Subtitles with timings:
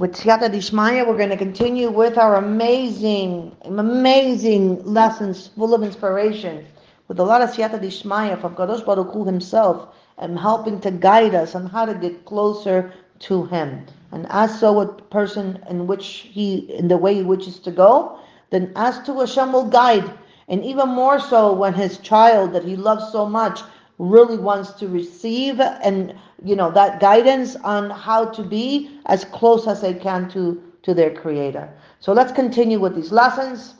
[0.00, 6.64] With Siyata Dishmaya, we're going to continue with our amazing, amazing lessons full of inspiration,
[7.08, 11.34] with a lot of Siyata Dishmaya from Kadosh Baruch Hu himself, and helping to guide
[11.34, 12.94] us on how to get closer
[13.28, 13.84] to him.
[14.10, 18.18] And as so a person in which he, in the way he wishes to go,
[18.48, 20.10] then as to Hashem will guide.
[20.48, 23.60] And even more so when his child that he loves so much
[24.00, 29.66] really wants to receive and you know that guidance on how to be as close
[29.66, 31.70] as they can to to their creator.
[31.98, 33.74] So let's continue with these lessons.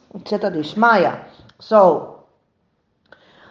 [1.59, 2.27] So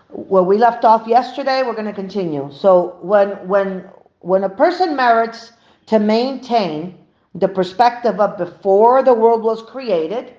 [0.10, 2.52] where we left off yesterday we're going to continue.
[2.52, 5.52] So when when when a person merits
[5.88, 7.00] to maintain
[7.34, 10.36] the perspective of before the world was created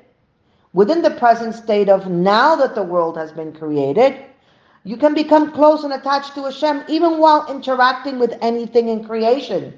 [0.74, 4.26] within the present state of now that the world has been created
[4.84, 9.74] you can become close and attached to Hashem even while interacting with anything in creation.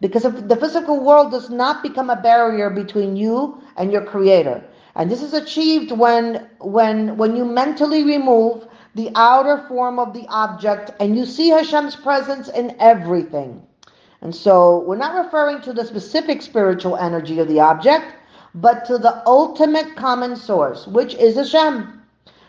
[0.00, 4.62] Because the physical world does not become a barrier between you and your creator.
[4.94, 10.26] And this is achieved when when when you mentally remove the outer form of the
[10.28, 13.62] object and you see Hashem's presence in everything.
[14.22, 18.14] And so we're not referring to the specific spiritual energy of the object,
[18.54, 21.95] but to the ultimate common source, which is Hashem.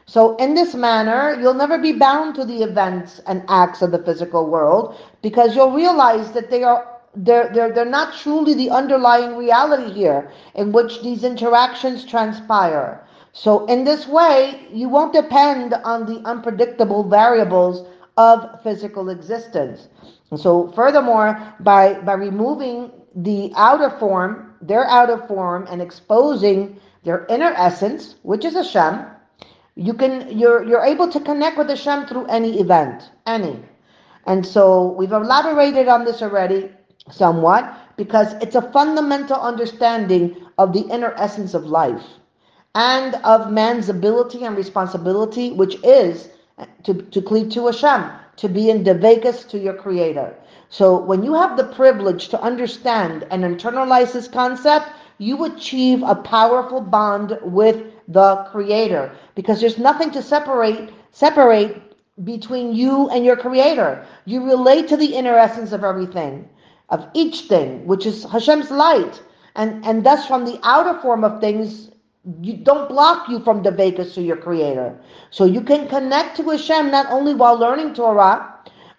[0.10, 4.02] So in this manner, you'll never be bound to the events and acts of the
[4.04, 9.36] physical world because you'll realize that they are they're, they're, they're not truly the underlying
[9.36, 13.04] reality here in which these interactions transpire.
[13.34, 19.88] So in this way, you won't depend on the unpredictable variables of physical existence.
[20.32, 27.26] And so furthermore, by, by removing the outer form, their outer form, and exposing their
[27.28, 29.06] inner essence, which is Hashem,
[29.78, 33.60] you can you're you're able to connect with Hashem through any event, any.
[34.26, 36.72] And so we've elaborated on this already
[37.12, 42.04] somewhat because it's a fundamental understanding of the inner essence of life
[42.76, 46.30] and of man's ability and responsibility, which is
[46.84, 50.36] to, to cleave to Hashem, to be in devekas to your creator.
[50.70, 56.16] So when you have the privilege to understand and internalize this concept, you achieve a
[56.16, 59.12] powerful bond with the creator.
[59.36, 61.82] Because there's nothing to separate separate
[62.24, 64.06] between you and your creator.
[64.26, 66.50] You relate to the inner essence of everything
[66.90, 69.22] of each thing which is Hashem's light.
[69.56, 71.92] And and thus from the outer form of things
[72.42, 75.00] you don't block you from devekas to your creator.
[75.32, 78.54] So you can connect to Hashem not only while learning Torah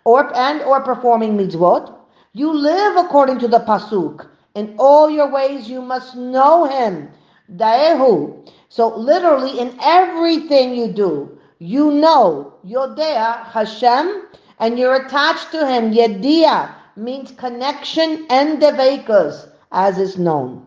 [0.04, 1.94] or and or performing mitzvot.
[2.32, 4.28] You live according to the pasuk.
[4.54, 7.10] In all your ways you must know him.
[7.56, 14.26] Daehu so literally in everything you do, you know Yodea Hashem
[14.58, 15.92] and you're attached to him.
[15.92, 20.66] Yedia means connection and devekas, as is known.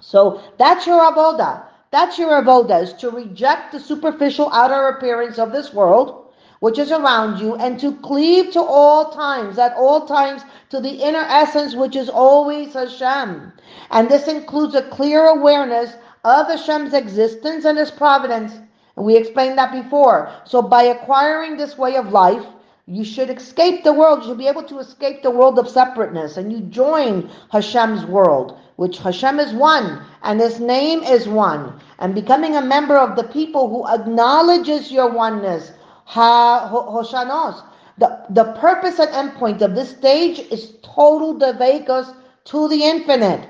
[0.00, 1.64] So that's your avoda.
[1.90, 6.92] That's your avoda is to reject the superficial outer appearance of this world, which is
[6.92, 11.74] around you, and to cleave to all times, at all times, to the inner essence,
[11.74, 13.52] which is always Hashem.
[13.90, 18.52] And this includes a clear awareness of Hashem's existence and His providence.
[18.96, 20.32] And we explained that before.
[20.44, 22.44] So by acquiring this way of life,
[22.86, 24.22] you should escape the world.
[24.22, 28.58] You should be able to escape the world of separateness and you join Hashem's world,
[28.76, 31.78] which Hashem is one and His name is one.
[31.98, 35.72] And becoming a member of the people who acknowledges your oneness,
[36.04, 37.62] ha, Hoshanos.
[37.98, 42.14] The, the purpose and endpoint of this stage is total devekos
[42.44, 43.48] to the infinite.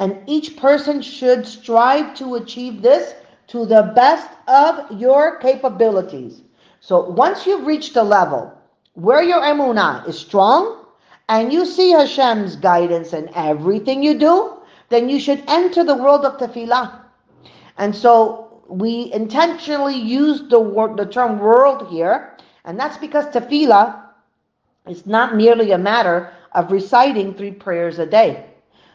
[0.00, 3.14] And each person should strive to achieve this
[3.48, 6.40] to the best of your capabilities.
[6.80, 8.50] So once you've reached a level
[8.94, 10.86] where your emunah is strong
[11.28, 14.56] and you see Hashem's guidance in everything you do,
[14.88, 17.02] then you should enter the world of tefillah.
[17.76, 24.02] And so we intentionally use the word, the term world here, and that's because tefillah
[24.88, 28.46] is not merely a matter of reciting three prayers a day.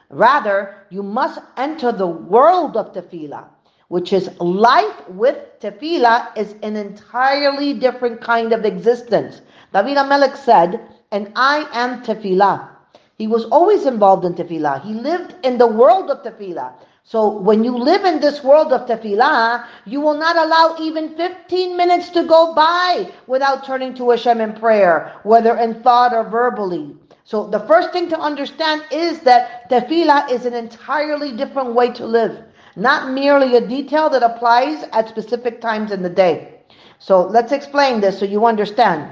[0.09, 3.45] Rather, you must enter the world of tefillah,
[3.87, 9.41] which is life with tefillah is an entirely different kind of existence.
[9.73, 10.81] David Amelech said,
[11.11, 12.69] and I am tefillah.
[13.17, 14.83] He was always involved in tefillah.
[14.83, 16.73] He lived in the world of tefillah.
[17.03, 21.77] So when you live in this world of tefillah, you will not allow even 15
[21.77, 26.95] minutes to go by without turning to Hashem in prayer, whether in thought or verbally.
[27.25, 32.05] So the first thing to understand is that tefillah is an entirely different way to
[32.05, 32.43] live,
[32.75, 36.59] not merely a detail that applies at specific times in the day.
[36.99, 39.11] So let's explain this so you understand.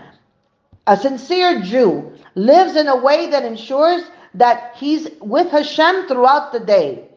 [0.86, 4.04] A sincere Jew lives in a way that ensures
[4.36, 7.07] that he's with Hashem throughout the day.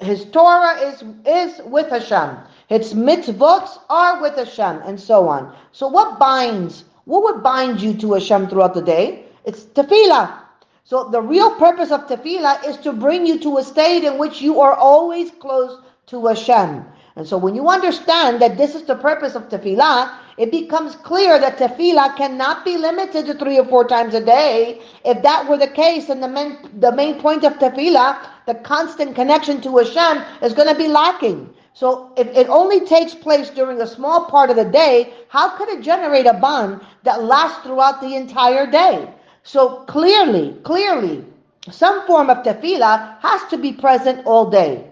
[0.00, 2.36] His Torah is, is with Hashem.
[2.68, 5.54] Its mitzvot are with Hashem, and so on.
[5.72, 6.84] So what binds?
[7.06, 9.23] What would bind you to Hashem throughout the day?
[9.44, 10.40] It's tefillah.
[10.84, 14.42] So the real purpose of tefillah is to bring you to a state in which
[14.42, 16.84] you are always close to Hashem.
[17.16, 21.38] And so when you understand that this is the purpose of tefillah, it becomes clear
[21.38, 24.82] that tefillah cannot be limited to three or four times a day.
[25.04, 29.14] If that were the case, then the main, the main point of tefillah, the constant
[29.14, 31.54] connection to Hashem, is going to be lacking.
[31.72, 35.68] So if it only takes place during a small part of the day, how could
[35.68, 39.08] it generate a bond that lasts throughout the entire day?
[39.44, 41.24] So clearly, clearly,
[41.70, 44.90] some form of tefillah has to be present all day.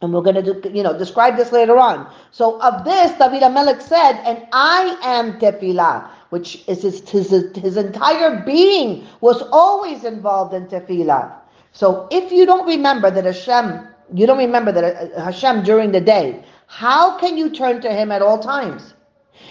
[0.00, 2.10] And we're going to, you know, describe this later on.
[2.32, 7.76] So of this, David Amelech said, and I am tefillah, which is his, his, his
[7.76, 11.32] entire being was always involved in tefillah.
[11.72, 16.00] So if you don't remember that Hashem you don't remember that uh, Hashem during the
[16.00, 16.44] day.
[16.66, 18.94] How can you turn to Him at all times?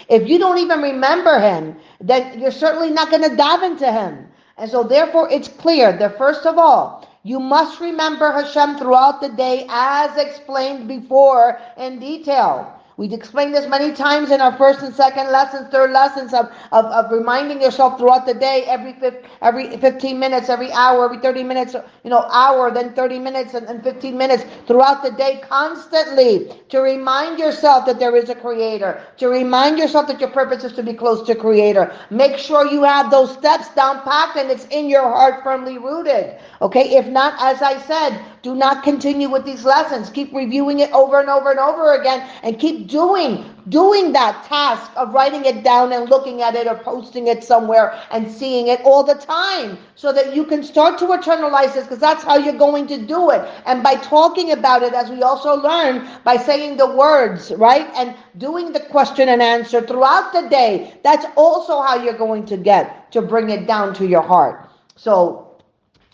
[0.08, 4.28] If you don't even remember Him, then you're certainly not going to dive into Him.
[4.56, 9.28] And so, therefore, it's clear that first of all, you must remember Hashem throughout the
[9.30, 12.80] day as explained before in detail.
[12.96, 16.84] We've explained this many times in our first and second lessons, third lessons of, of,
[16.86, 18.94] of reminding yourself throughout the day, every
[19.40, 21.74] every 15 minutes, every hour, every 30 minutes,
[22.04, 26.80] you know, hour, then 30 minutes and, and 15 minutes throughout the day, constantly to
[26.80, 30.82] remind yourself that there is a creator, to remind yourself that your purpose is to
[30.82, 31.92] be close to creator.
[32.10, 36.38] Make sure you have those steps down packed and it's in your heart firmly rooted.
[36.60, 40.10] Okay, if not, as I said, do not continue with these lessons.
[40.10, 44.90] Keep reviewing it over and over and over again and keep doing doing that task
[44.96, 48.80] of writing it down and looking at it or posting it somewhere and seeing it
[48.82, 52.58] all the time so that you can start to eternalize this because that's how you're
[52.58, 53.48] going to do it.
[53.64, 57.88] And by talking about it, as we also learn, by saying the words, right?
[57.94, 62.56] And doing the question and answer throughout the day, that's also how you're going to
[62.56, 64.68] get to bring it down to your heart.
[64.96, 65.62] So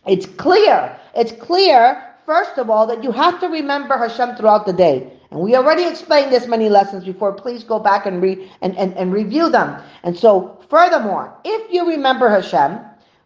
[0.07, 0.99] it's clear.
[1.15, 5.11] It's clear first of all, that you have to remember Hashem throughout the day.
[5.31, 7.33] And we already explained this many lessons before.
[7.33, 9.83] Please go back and, re- and, and, and review them.
[10.03, 12.81] And so, furthermore, if you remember Hashem,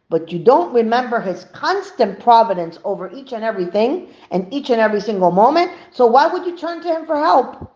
[0.08, 5.00] but you don't remember his constant providence over each and everything and each and every
[5.00, 7.74] single moment, so why would you turn to him for help?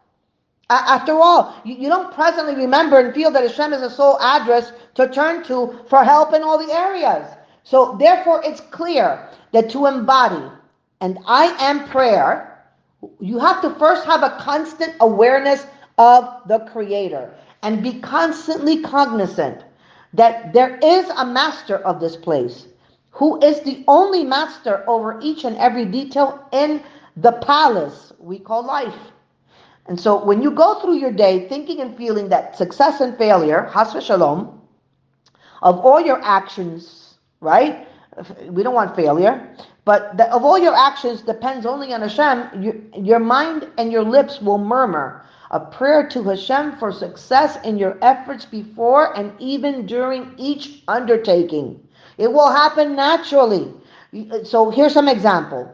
[0.71, 4.71] After all, you, you don't presently remember and feel that Hashem is a sole address
[4.95, 7.27] to turn to for help in all the areas.
[7.65, 10.53] So therefore, it's clear that to embody
[11.01, 12.65] and I am prayer,
[13.21, 15.67] you have to first have a constant awareness
[15.99, 19.65] of the Creator and be constantly cognizant
[20.15, 22.69] that there is a master of this place
[23.11, 26.83] who is the only master over each and every detail in
[27.17, 28.99] the palace we call life.
[29.87, 33.71] And so when you go through your day thinking and feeling that success and failure,
[33.73, 34.61] has shalom,
[35.63, 37.89] of all your actions, right?
[38.49, 39.57] We don't want failure.
[39.87, 42.61] But the, of all your actions depends only on Hashem.
[42.61, 47.79] You, your mind and your lips will murmur a prayer to Hashem for success in
[47.79, 51.81] your efforts before and even during each undertaking.
[52.19, 53.73] It will happen naturally.
[54.43, 55.73] So here's some example,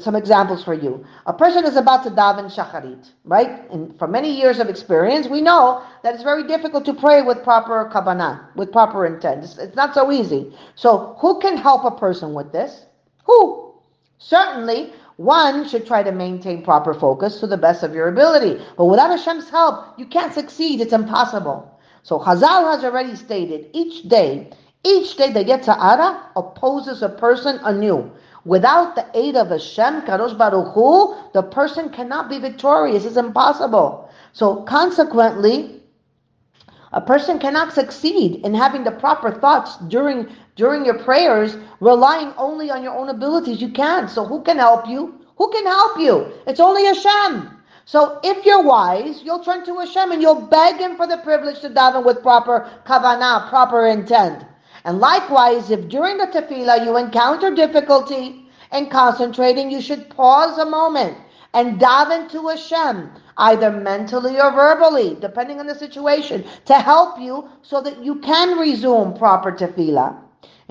[0.00, 1.06] some examples for you.
[1.26, 3.70] A person is about to daven shacharit, right?
[3.70, 7.44] And for many years of experience, we know that it's very difficult to pray with
[7.44, 9.44] proper kavanah, with proper intent.
[9.44, 10.52] It's, it's not so easy.
[10.74, 12.86] So who can help a person with this?
[13.24, 13.74] Who?
[14.18, 18.62] Certainly, one should try to maintain proper focus to the best of your ability.
[18.76, 20.80] But without Hashem's help, you can't succeed.
[20.80, 21.68] It's impossible.
[22.02, 24.50] So Chazal has already stated each day,
[24.84, 28.10] each day the Yetzer Hara opposes a person anew.
[28.44, 33.04] Without the aid of Hashem, Kadosh Baruch Hu, the person cannot be victorious.
[33.04, 34.10] It's impossible.
[34.32, 35.80] So consequently,
[36.92, 42.70] a person cannot succeed in having the proper thoughts during during your prayers, relying only
[42.70, 43.60] on your own abilities.
[43.60, 44.10] You can't.
[44.10, 45.20] So who can help you?
[45.36, 46.32] Who can help you?
[46.46, 47.50] It's only Hashem.
[47.84, 51.60] So if you're wise, you'll turn to Hashem and you'll beg Him for the privilege
[51.60, 54.44] to daven with proper kavanah, proper intent.
[54.84, 60.64] And likewise, if during the tefillah you encounter difficulty in concentrating, you should pause a
[60.64, 61.16] moment
[61.54, 67.48] and daven to Hashem, either mentally or verbally, depending on the situation, to help you
[67.62, 70.16] so that you can resume proper tefillah.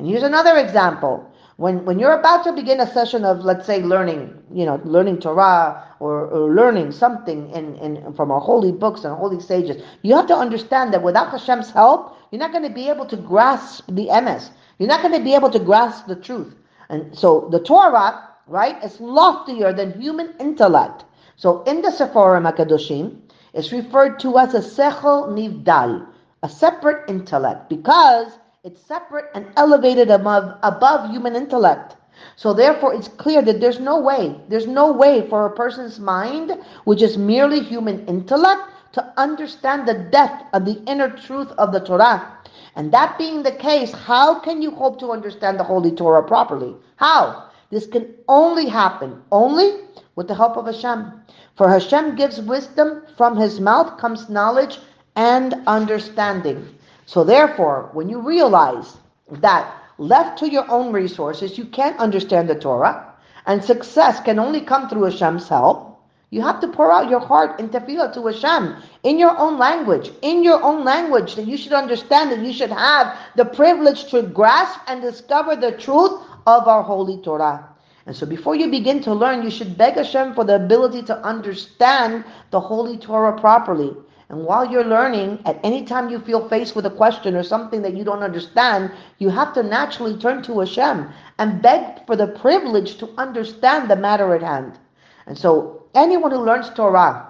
[0.01, 1.31] And here's another example.
[1.57, 5.19] When, when you're about to begin a session of, let's say, learning, you know, learning
[5.19, 10.15] Torah or, or learning something in, in, from our holy books and holy sages, you
[10.15, 13.85] have to understand that without Hashem's help, you're not going to be able to grasp
[13.89, 14.49] the emes.
[14.79, 16.55] You're not going to be able to grasp the truth.
[16.89, 21.05] And so the Torah, right, is loftier than human intellect.
[21.35, 23.19] So in the Sefarim HaKadoshim,
[23.53, 26.07] it's referred to as a Sechel Nivdal,
[26.41, 31.95] a separate intellect, because it's separate and elevated above, above human intellect.
[32.35, 36.51] So therefore, it's clear that there's no way, there's no way for a person's mind,
[36.83, 41.79] which is merely human intellect, to understand the depth of the inner truth of the
[41.79, 42.37] Torah.
[42.75, 46.75] And that being the case, how can you hope to understand the Holy Torah properly?
[46.97, 47.49] How?
[47.71, 51.11] This can only happen, only with the help of Hashem.
[51.55, 54.77] For Hashem gives wisdom, from his mouth comes knowledge
[55.15, 56.77] and understanding.
[57.05, 58.97] So therefore, when you realize
[59.29, 63.13] that left to your own resources, you can't understand the Torah,
[63.45, 65.91] and success can only come through Hashem's help,
[66.31, 70.11] you have to pour out your heart in tefillah to Hashem in your own language,
[70.21, 74.23] in your own language that you should understand that you should have the privilege to
[74.23, 77.67] grasp and discover the truth of our holy Torah.
[78.05, 81.17] And so before you begin to learn, you should beg Hashem for the ability to
[81.17, 83.93] understand the holy Torah properly.
[84.31, 87.81] And while you're learning, at any time you feel faced with a question or something
[87.81, 92.27] that you don't understand, you have to naturally turn to Hashem and beg for the
[92.27, 94.79] privilege to understand the matter at hand.
[95.27, 97.27] And so anyone who learns Torah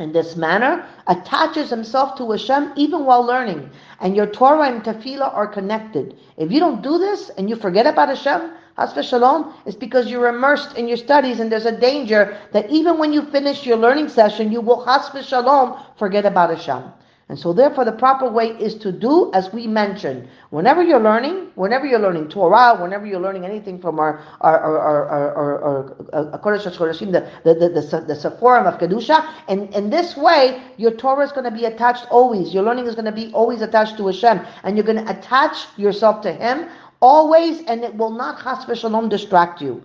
[0.00, 3.70] in this manner attaches himself to Hashem even while learning.
[4.00, 6.14] And your Torah and Tefillah are connected.
[6.36, 10.28] If you don't do this and you forget about Hashem, chas v'shalom, it's because you're
[10.28, 14.08] immersed in your studies and there's a danger that even when you finish your learning
[14.08, 16.92] session, you will chas v'shalom forget about Hashem.
[17.30, 20.28] And so therefore the proper way is to do as we mentioned.
[20.48, 24.78] Whenever you're learning, whenever you're learning Torah, whenever you're learning anything from our our our
[24.78, 29.30] our our, our, uh, uh, Kodesh HaKodeshim, the the the, the, the Sephorim of Kedusha,
[29.46, 32.54] and in this way, your Torah is going to be attached always.
[32.54, 35.66] Your learning is going to be always attached to Hashem, and you're going to attach
[35.76, 36.66] yourself to Him
[37.00, 39.82] always, and it will not chas v'shalom distract you.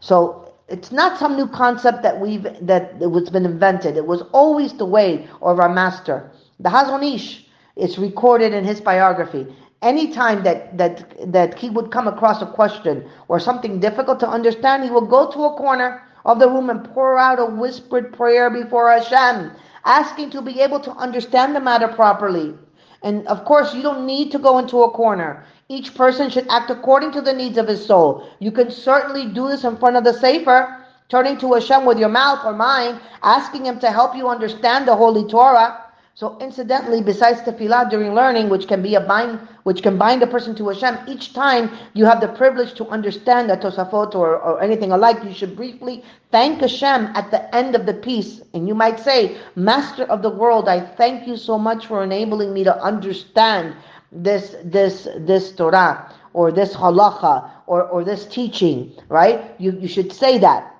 [0.00, 3.96] So it's not some new concept that we've that it was been invented.
[3.96, 6.30] It was always the way of our master.
[6.60, 9.46] The Chazon Ish is recorded in his biography.
[9.82, 14.84] Anytime that that that he would come across a question or something difficult to understand,
[14.84, 18.50] he would go to a corner of the room and pour out a whispered prayer
[18.50, 19.52] before Hashem,
[19.84, 22.54] asking to be able to understand the matter properly.
[23.02, 25.44] And of course, you don't need to go into a corner.
[25.68, 28.28] Each person should act according to the needs of his soul.
[28.38, 32.08] You can certainly do this in front of the Sefer, turning to Hashem with your
[32.08, 35.82] mouth or mind, asking Him to help you understand the Holy Torah.
[36.14, 40.26] So, incidentally, besides tefillah during learning, which can be a bind, which can bind a
[40.26, 44.62] person to Hashem, each time you have the privilege to understand the Tosafot or, or
[44.62, 48.40] anything alike, you should briefly thank Hashem at the end of the piece.
[48.54, 52.54] And you might say, Master of the world, I thank you so much for enabling
[52.54, 53.74] me to understand
[54.12, 59.54] this this this Torah or this halacha or, or this teaching, right?
[59.58, 60.72] You, you should say that.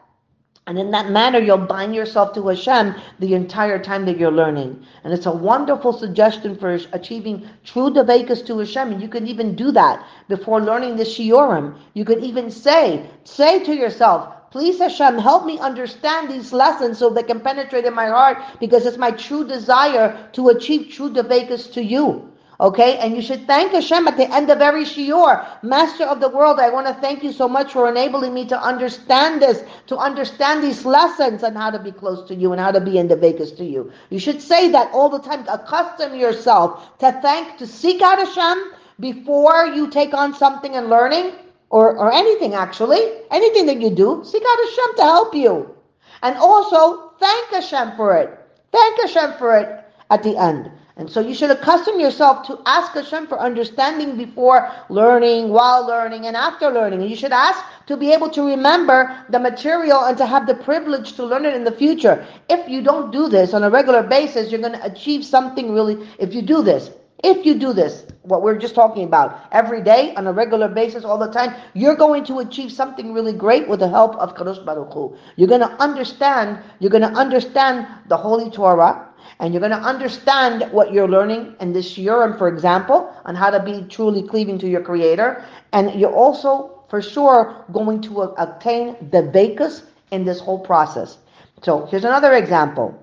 [0.68, 4.84] And in that manner, you'll bind yourself to Hashem the entire time that you're learning.
[5.04, 8.92] And it's a wonderful suggestion for achieving true devekas to Hashem.
[8.92, 11.78] And you can even do that before learning the shiurim.
[11.94, 17.10] You could even say, say to yourself, Please Hashem, help me understand these lessons so
[17.10, 21.72] they can penetrate in my heart because it's my true desire to achieve true devekas
[21.74, 22.32] to you.
[22.58, 25.46] Okay, and you should thank Hashem at the end of every shiur.
[25.62, 28.58] Master of the world, I want to thank you so much for enabling me to
[28.58, 32.70] understand this, to understand these lessons and how to be close to you and how
[32.70, 33.92] to be in devekas to you.
[34.08, 35.44] You should say that all the time.
[35.48, 41.32] Accustom yourself to thank, to seek out Hashem before you take on something and learning,
[41.70, 45.74] or, or anything actually, anything that you do, seek out Hashem to help you.
[46.22, 48.38] And also thank Hashem for it.
[48.72, 50.70] Thank Hashem for it at the end.
[50.98, 56.26] And so you should accustom yourself to ask Hashem for understanding before learning, while learning,
[56.26, 57.02] and after learning.
[57.02, 60.54] And you should ask to be able to remember the material and to have the
[60.54, 62.26] privilege to learn it in the future.
[62.48, 66.08] If you don't do this on a regular basis, you're going to achieve something really,
[66.18, 66.90] if you do this.
[67.24, 71.02] If you do this, what we're just talking about, every day, on a regular basis,
[71.02, 74.64] all the time, you're going to achieve something really great with the help of Kadosh
[74.64, 75.16] Baruch Hu.
[75.36, 79.08] You're going to understand, you're going to understand the Holy Torah,
[79.40, 83.50] and you're going to understand what you're learning in this shiurim, for example, on how
[83.50, 85.44] to be truly cleaving to your Creator.
[85.72, 91.18] And you're also, for sure, going to obtain devekas in this whole process.
[91.62, 93.02] So here's another example.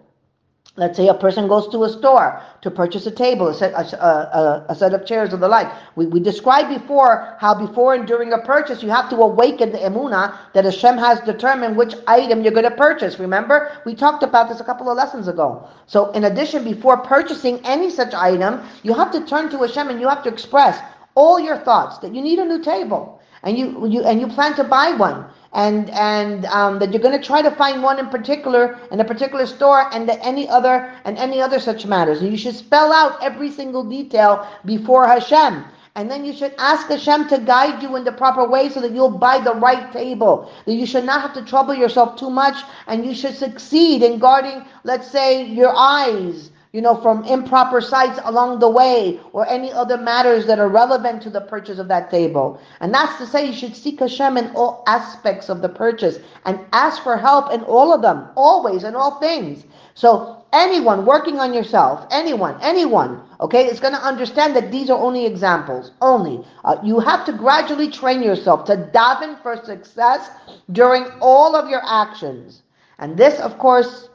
[0.75, 3.85] Let's say a person goes to a store to purchase a table, a set, a,
[3.95, 5.71] a, a set of chairs or the like.
[5.95, 9.77] We, we described before how before and during a purchase you have to awaken the
[9.77, 13.19] emuna that Hashem has determined which item you're going to purchase.
[13.19, 15.67] Remember, we talked about this a couple of lessons ago.
[15.85, 20.01] So in addition, before purchasing any such item, you have to turn to Hashem and
[20.01, 20.79] you have to express
[21.13, 24.55] all your thoughts that you need a new table and you, you and you plan
[24.55, 28.07] to buy one, and and um, that you're going to try to find one in
[28.09, 32.21] particular in a particular store, and any other and any other such matters.
[32.21, 35.65] And you should spell out every single detail before Hashem.
[35.95, 38.93] And then you should ask Hashem to guide you in the proper way so that
[38.93, 40.51] you'll buy the right table.
[40.65, 44.17] That you should not have to trouble yourself too much and you should succeed in
[44.17, 49.71] guarding, let's say, your eyes, you know, from improper sights along the way or any
[49.71, 52.59] other matters that are relevant to the purchase of that table.
[52.79, 56.59] And that's to say you should seek Hashem in all aspects of the purchase and
[56.73, 59.65] ask for help in all of them, always in all things.
[59.93, 64.99] So anyone working on yourself, anyone, anyone, okay, is going to understand that these are
[64.99, 65.91] only examples.
[66.01, 66.43] Only.
[66.63, 70.27] Uh, you have to gradually train yourself to daven for success
[70.71, 72.63] during all of your actions.
[72.97, 74.09] And this, of course,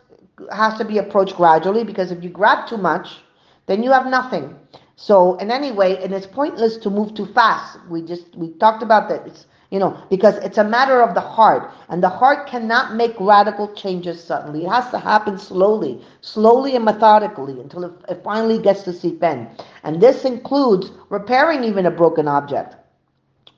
[0.53, 3.09] has to be approached gradually because if you grab too much,
[3.67, 4.57] then you have nothing.
[4.97, 7.79] So in any way, and it's pointless to move too fast.
[7.89, 9.27] We just we talked about that.
[9.27, 13.15] It's you know because it's a matter of the heart, and the heart cannot make
[13.21, 14.65] radical changes suddenly.
[14.65, 19.23] It has to happen slowly, slowly and methodically until it, it finally gets to seep
[19.23, 19.49] in.
[19.85, 22.78] And this includes repairing even a broken object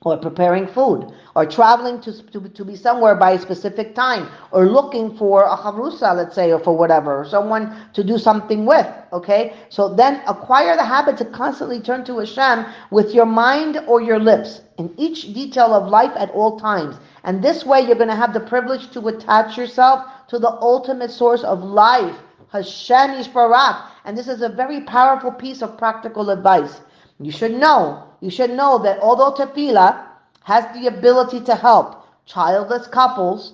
[0.03, 4.65] or preparing food, or traveling to, to, to be somewhere by a specific time, or
[4.65, 8.87] looking for a chavrusa, let's say, or for whatever, or someone to do something with,
[9.13, 9.53] okay?
[9.69, 14.17] So then acquire the habit to constantly turn to Hashem with your mind or your
[14.17, 16.95] lips in each detail of life at all times.
[17.23, 21.11] And this way you're going to have the privilege to attach yourself to the ultimate
[21.11, 22.15] source of life,
[22.51, 23.87] Hashem Yisbarach.
[24.03, 26.81] And this is a very powerful piece of practical advice.
[27.21, 30.05] You should know, you should know that although tefillah
[30.43, 33.53] has the ability to help childless couples,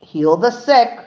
[0.00, 1.00] heal the sick,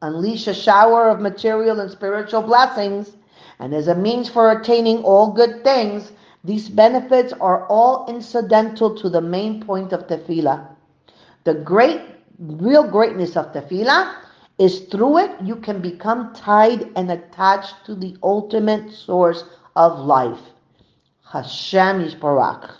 [0.00, 3.12] unleash a shower of material and spiritual blessings,
[3.60, 6.10] and as a means for attaining all good things,
[6.42, 10.66] these benefits are all incidental to the main point of tefillah.
[11.44, 12.00] The great,
[12.40, 14.16] real greatness of tefillah
[14.58, 19.44] is through it you can become tied and attached to the ultimate source
[19.76, 20.40] of life.
[21.32, 22.72] Hashem Yisbarach.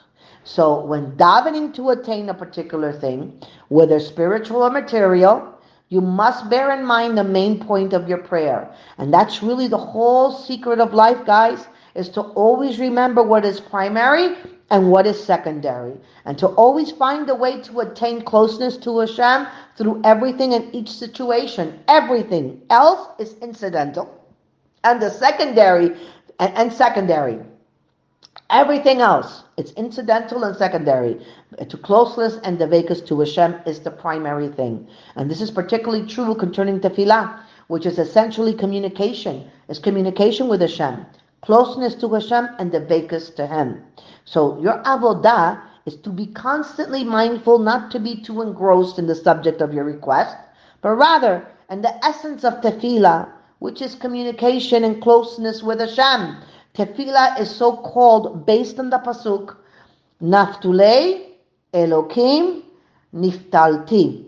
[0.44, 6.70] So when davening to attain a particular thing, whether spiritual or material, you must bear
[6.78, 8.70] in mind the main point of your prayer.
[8.98, 13.58] And that's really the whole secret of life, guys, is to always remember what is
[13.58, 14.36] primary
[14.70, 15.94] and what is secondary.
[16.26, 19.46] And to always find a way to attain closeness to Hashem
[19.78, 21.80] through everything in each situation.
[21.88, 24.12] Everything else is incidental.
[24.84, 25.96] And the secondary
[26.38, 27.38] and, and secondary.
[28.50, 31.18] Everything else, it's incidental and secondary.
[31.66, 34.88] To closeness and devekas to Hashem is the primary thing.
[35.16, 39.50] And this is particularly true concerning tefillah, which is essentially communication.
[39.68, 41.06] It's communication with Hashem.
[41.40, 43.82] Closeness to Hashem and devekas to Him.
[44.24, 49.14] So your avodah is to be constantly mindful not to be too engrossed in the
[49.14, 50.36] subject of your request,
[50.80, 56.36] but rather in the essence of tefillah, which is communication and closeness with Hashem.
[56.74, 59.56] Tefillah is so called based on the pasuk,
[60.22, 61.26] Naftulei
[61.74, 62.62] Elokim
[63.14, 64.24] Niftalti.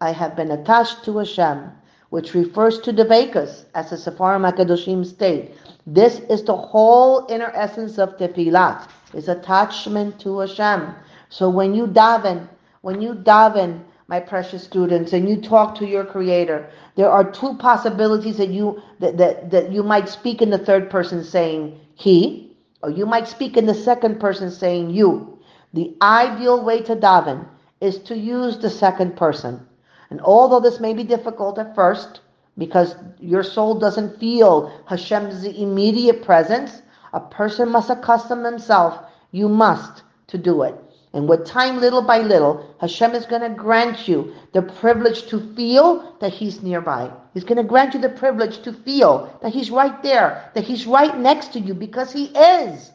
[0.00, 1.72] I have been attached to Hashem,
[2.10, 5.52] which refers to devekas, as the Sefarim HaKadoshim state.
[5.86, 10.94] This is the whole inner essence of Tefillah, is attachment to Hashem.
[11.28, 12.48] So when you daven,
[12.82, 17.54] when you daven, my precious students, and you talk to your creator, there are two
[17.58, 22.56] possibilities that you that, that, that you might speak in the third person saying he,
[22.82, 25.38] or you might speak in the second person saying you.
[25.74, 27.46] The ideal way to daven
[27.80, 29.64] is to use the second person.
[30.10, 32.18] And although this may be difficult at first,
[32.58, 38.98] because your soul doesn't feel Hashem's immediate presence, a person must accustom himself,
[39.30, 40.74] you must, to do it.
[41.12, 45.54] And with time, little by little, Hashem is going to grant you the privilege to
[45.54, 47.10] feel that He's nearby.
[47.34, 50.86] He's going to grant you the privilege to feel that He's right there, that He's
[50.86, 52.92] right next to you because He is.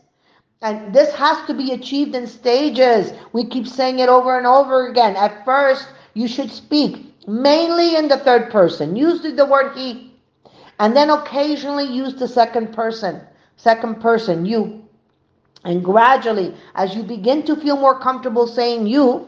[0.61, 3.11] And this has to be achieved in stages.
[3.33, 5.17] We keep saying it over and over again.
[5.17, 8.95] At first, you should speak mainly in the third person.
[8.95, 10.13] Use the word He.
[10.79, 13.21] And then occasionally use the second person.
[13.57, 14.84] Second person, you.
[15.65, 19.27] And gradually, as you begin to feel more comfortable saying you,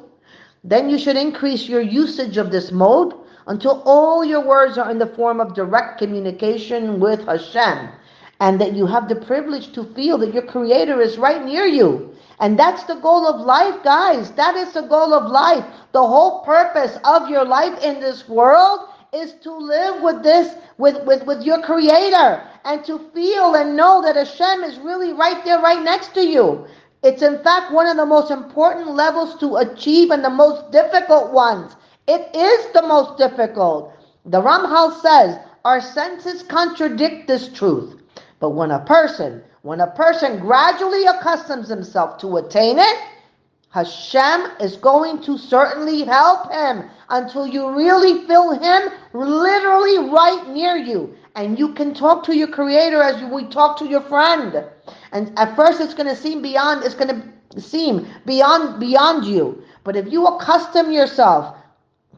[0.64, 3.14] then you should increase your usage of this mode
[3.48, 7.90] until all your words are in the form of direct communication with Hashem.
[8.40, 12.14] And that you have the privilege to feel that your Creator is right near you.
[12.40, 14.32] And that's the goal of life, guys.
[14.34, 15.66] That is the goal of life.
[15.92, 18.82] The whole purpose of your life in this world
[19.14, 24.02] is to live with this, with, with, with your creator and to feel and know
[24.02, 26.68] that Hashem is really right there, right next to you.
[27.04, 31.32] It's in fact one of the most important levels to achieve and the most difficult
[31.32, 31.76] ones.
[32.08, 33.94] It is the most difficult.
[34.26, 38.02] The Ramchal says our senses contradict this truth.
[38.40, 42.98] But when a person, when a person gradually accustoms himself to attain it,
[43.70, 50.78] Hashem is going to certainly help him until you really feel him literally right near
[50.78, 51.16] you.
[51.36, 54.66] And you can talk to your creator as you would talk to your friend.
[55.12, 57.22] And at first it's going to seem beyond, it's going
[57.54, 59.62] to seem beyond, beyond you.
[59.84, 61.56] But if you accustom yourself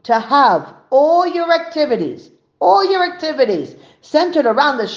[0.04, 4.88] to have all your activities, all your activities centered around the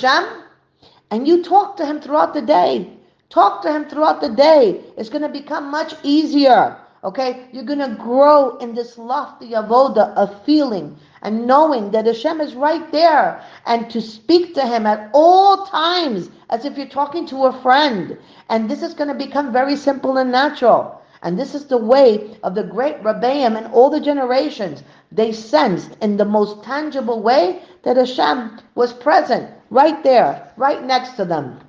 [1.12, 2.98] and you talk to him throughout the day,
[3.34, 4.84] Talk to him throughout the day.
[4.96, 6.78] It's going to become much easier.
[7.04, 7.48] Okay?
[7.52, 12.54] You're going to grow in this lofty avoda of feeling and knowing that Hashem is
[12.54, 17.46] right there and to speak to him at all times as if you're talking to
[17.46, 18.20] a friend.
[18.50, 21.02] And this is going to become very simple and natural.
[21.24, 24.84] And this is the way of the great Rabbeim and all the generations.
[25.12, 31.14] They sensed in the most tangible way that Hashem was present right there, right next
[31.14, 31.62] to them.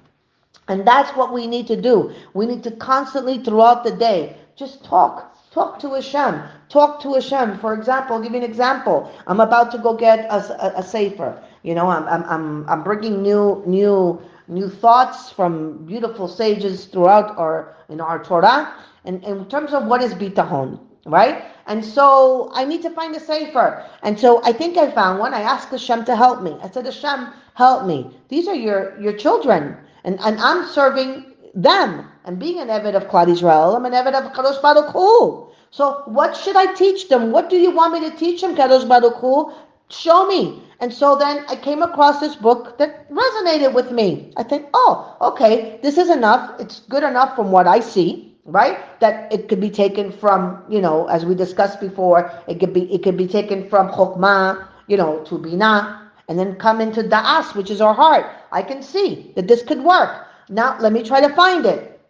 [0.68, 2.12] And that's what we need to do.
[2.32, 5.34] We need to constantly throughout the day just talk.
[5.52, 6.42] Talk to Hashem.
[6.68, 7.58] Talk to Hashem.
[7.58, 9.12] For example, I'll give you an example.
[9.26, 11.40] I'm about to go get a, a, a sefer.
[11.62, 17.38] You know, I'm, I'm, I'm, I'm bringing new, new, new thoughts from beautiful sages throughout
[17.38, 18.74] our, in our Torah.
[19.04, 21.44] And in terms of what is bitachon, right?
[21.66, 23.88] And so I need to find a sefer.
[24.02, 25.34] And so I think I found one.
[25.34, 26.56] I asked Hashem to help me.
[26.62, 28.10] I said, Hashem, help me.
[28.28, 29.76] These are your, your children.
[30.04, 32.10] And, and I'm serving them.
[32.24, 35.48] And being an Eved of Klal Israel, I'm an Eved of Kadosh Baruch Hu.
[35.70, 37.32] So what should I teach them?
[37.32, 39.52] What do you want me to teach them, Kadosh Baruch Hu?
[39.90, 40.62] Show me.
[40.80, 44.32] And so then I came across this book that resonated with me.
[44.36, 46.60] I think, oh, okay, this is enough.
[46.60, 48.78] It's good enough from what I see, right?
[49.00, 52.92] That it could be taken from, you know, as we discussed before, it could be
[52.92, 57.54] it could be taken from Chokmah, you know, to Binah, and then come into Da'as,
[57.54, 58.26] which is our heart.
[58.54, 60.28] I can see that this could work.
[60.48, 62.00] Now let me try to find it.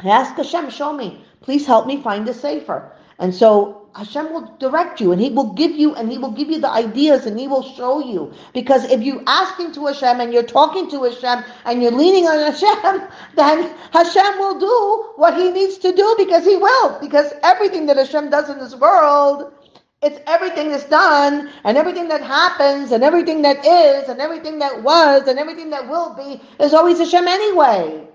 [0.00, 1.24] I ask Hashem, show me.
[1.42, 2.92] Please help me find the sefer.
[3.18, 6.48] And so Hashem will direct you and He will give you and He will give
[6.48, 8.32] you the ideas and He will show you.
[8.54, 12.38] Because if you're asking to Hashem and you're talking to Hashem and you're leaning on
[12.50, 16.98] Hashem, then Hashem will do what He needs to do because He will.
[16.98, 19.52] Because everything that Hashem does in this world
[20.04, 24.82] it's everything that's done and everything that happens and everything that is and everything that
[24.82, 28.06] was and everything that will be is always Hashem anyway.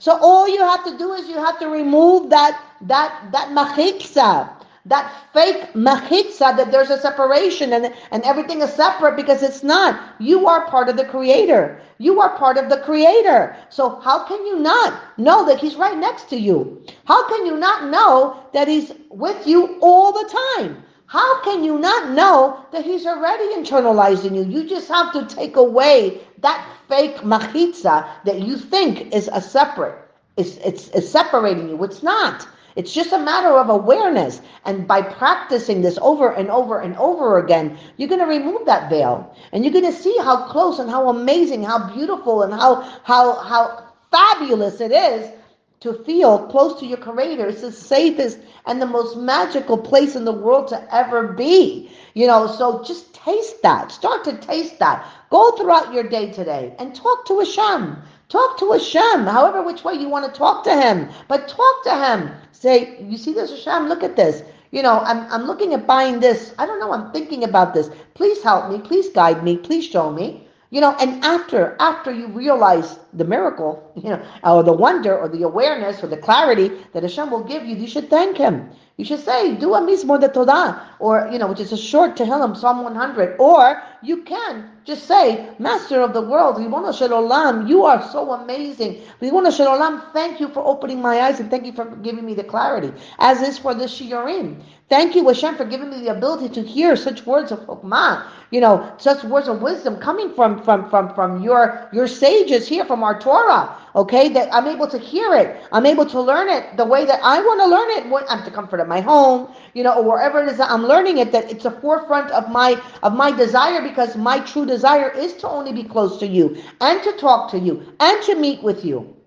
[0.00, 4.50] So all you have to do is you have to remove that that that machitza,
[4.86, 10.14] that fake machitza that there's a separation and, and everything is separate because it's not.
[10.20, 11.80] You are part of the creator.
[11.98, 13.56] You are part of the creator.
[13.70, 16.82] So how can you not know that he's right next to you?
[17.04, 20.84] How can you not know that he's with you all the time?
[21.08, 24.44] How can you not know that he's already internalizing you?
[24.44, 29.96] You just have to take away that fake machitza that you think is a separate,
[30.36, 31.82] it's, it's, it's separating you.
[31.82, 32.46] It's not.
[32.76, 34.42] It's just a matter of awareness.
[34.66, 38.90] And by practicing this over and over and over again, you're going to remove that
[38.90, 39.34] veil.
[39.52, 43.34] And you're going to see how close and how amazing, how beautiful and how, how,
[43.40, 45.32] how fabulous it is
[45.80, 50.24] to feel close to your creator is the safest and the most magical place in
[50.24, 51.90] the world to ever be.
[52.14, 53.92] You know, so just taste that.
[53.92, 55.06] Start to taste that.
[55.30, 57.96] Go throughout your day today and talk to Hashem.
[58.28, 61.08] Talk to Hashem, however which way you want to talk to him.
[61.28, 62.30] But talk to him.
[62.50, 63.88] Say, you see this Hashem?
[63.88, 64.42] Look at this.
[64.72, 66.54] You know, I'm, I'm looking at buying this.
[66.58, 66.92] I don't know.
[66.92, 67.88] I'm thinking about this.
[68.14, 68.80] Please help me.
[68.80, 69.56] Please guide me.
[69.56, 70.47] Please show me.
[70.70, 75.28] You know, and after after you realize the miracle, you know, or the wonder or
[75.28, 78.70] the awareness or the clarity that Hashem will give you, you should thank Him.
[78.98, 82.56] You should say, do a mizmor l'Todah, or, you know, which is a short Tehillim,
[82.56, 83.36] Psalm 100.
[83.38, 88.32] Or you can just say, Master of the world, Ribbono Shel Olam, you are so
[88.32, 89.00] amazing.
[89.22, 92.34] Ribbono Shel Olam, thank you for opening my eyes and thank you for giving me
[92.34, 94.60] the clarity, as is for the Shiurim.
[94.88, 98.58] Thank you, Hashem, for giving me the ability to hear such words of Chokmah, you
[98.58, 103.04] know, such words of wisdom coming from, from, from, from your, your sages here, from
[103.04, 105.62] our Torah, okay, that I'm able to hear it.
[105.72, 108.10] I'm able to learn it the way that I want to learn it.
[108.10, 110.86] When I'm the comfort of my home, you know, or wherever it is that I'm
[110.86, 115.10] learning it, that it's a forefront of my, of my desire because my true desire
[115.10, 118.62] is to only be close to you and to talk to you and to meet
[118.62, 119.17] with you.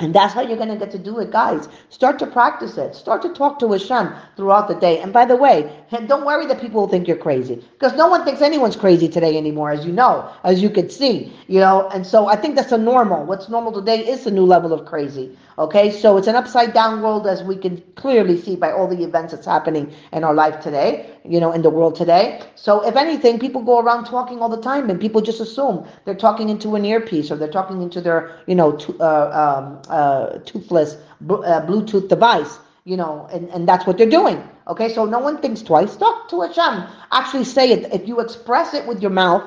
[0.00, 1.68] And that's how you're going to get to do it, guys.
[1.90, 2.94] Start to practice it.
[2.94, 5.00] Start to talk to Hashem throughout the day.
[5.00, 5.72] And by the way,
[6.06, 9.36] don't worry that people will think you're crazy, because no one thinks anyone's crazy today
[9.36, 11.88] anymore, as you know, as you could see, you know.
[11.88, 13.24] And so I think that's a normal.
[13.24, 15.36] What's normal today is a new level of crazy.
[15.58, 19.02] Okay, so it's an upside down world, as we can clearly see by all the
[19.02, 22.42] events that's happening in our life today, you know, in the world today.
[22.54, 26.14] So if anything, people go around talking all the time, and people just assume they're
[26.14, 30.38] talking into an earpiece or they're talking into their, you know, to, uh, um, uh,
[30.44, 34.42] toothless uh, Bluetooth device, you know, and, and that's what they're doing.
[34.66, 35.96] Okay, so no one thinks twice.
[35.96, 36.88] Talk to Hashem.
[37.12, 37.92] Actually say it.
[37.92, 39.44] If you express it with your mouth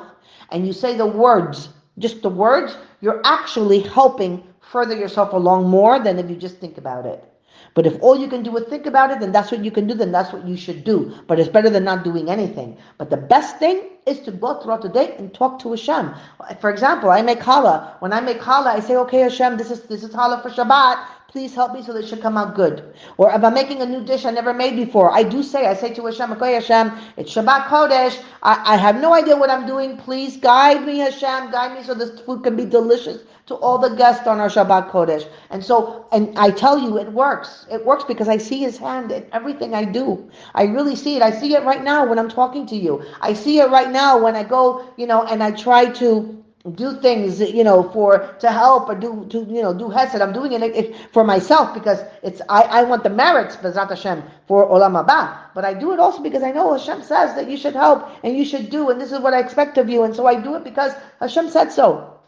[0.52, 6.00] and you say the words, just the words, you're actually helping further yourself along more
[6.00, 7.31] than if you just think about it.
[7.74, 9.88] But if all you can do is think about it, then that's what you can
[9.88, 11.14] do, then that's what you should do.
[11.28, 12.78] But it's better than not doing anything.
[12.98, 16.14] But the best thing is to go throughout the day and talk to Hashem.
[16.60, 18.02] For example, I make challah.
[18.02, 21.06] When I make challah, I say, okay, Hashem, this is this is challah for Shabbat.
[21.32, 22.94] Please help me so that should come out good.
[23.16, 25.74] Or if I'm making a new dish I never made before, I do say, I
[25.74, 28.22] say to Hashem, okay, Hashem, it's Shabbat Kodesh.
[28.44, 29.96] I, I have no idea what I'm doing.
[29.96, 33.96] Please guide me, Hashem, guide me so this food can be delicious to all the
[33.96, 35.26] guests on our Shabbat Kodesh.
[35.52, 37.66] And so, and I tell you, it works.
[37.72, 40.30] It works because I see His hand in everything I do.
[40.54, 41.22] I really see it.
[41.22, 43.06] I see it right now when I'm talking to you.
[43.22, 46.44] I see it right now when I go, you know, and I try to
[46.76, 50.22] do things, you know, for to help or do to you know do hesed.
[50.22, 54.68] I'm doing it for myself because it's I, I want the merits, Bezrat Hashem, for
[54.68, 55.38] Olam Haba.
[55.56, 58.38] But I do it also because I know Hashem says that you should help and
[58.38, 60.56] you should do, and this is what I expect of you, and so I do
[60.56, 62.20] it because Hashem said so.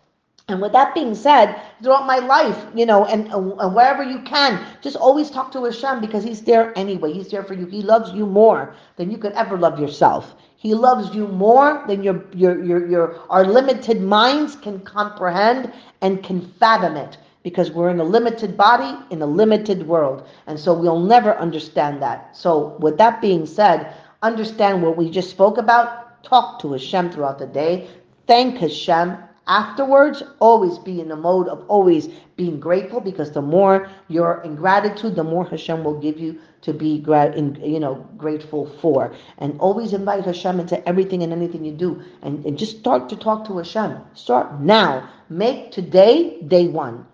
[0.50, 4.66] And with that being said, throughout my life, you know, and, and wherever you can,
[4.82, 7.14] just always talk to Hashem because He's there anyway.
[7.14, 7.66] He's there for you.
[7.66, 10.36] He loves you more than you could ever love yourself.
[10.64, 16.24] He loves you more than your your your, your our limited minds can comprehend and
[16.24, 17.18] can fathom it.
[17.44, 20.26] Because we're in a limited body in a limited world.
[20.48, 22.38] And so we'll never understand that.
[22.38, 26.24] So with that being said, understand what we just spoke about.
[26.24, 27.90] Talk to Hashem throughout the day.
[28.26, 33.90] Thank Hashem afterwards always be in the mode of always being grateful because the more
[34.08, 38.66] you're in gratitude the more Hashem will give you to be in you know grateful
[38.82, 39.14] for.
[39.38, 42.02] And always invite Hashem into everything and anything you do.
[42.22, 44.00] And, and just start to talk to Hashem.
[44.14, 45.10] Start now.
[45.30, 47.06] Make today day one.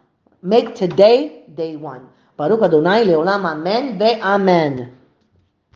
[0.41, 2.07] Make today day one.
[2.37, 4.98] Baruch Adonai leolam amen ve amen